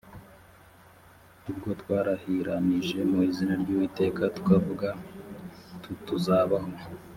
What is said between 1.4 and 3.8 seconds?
ubwo twarahiranije mu izina ry